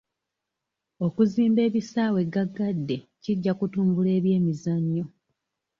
Okuzimba 1.05 1.59
ebisaawe 1.67 2.19
ggaggadde 2.27 2.97
kijja 3.23 3.51
kutumbula 3.59 4.09
eby'emizannyo. 4.17 5.05